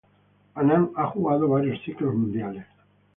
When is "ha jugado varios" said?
0.95-1.79